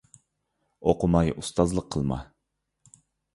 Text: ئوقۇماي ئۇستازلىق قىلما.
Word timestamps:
ئوقۇماي 0.93 1.29
ئۇستازلىق 1.41 1.91
قىلما. 1.97 2.19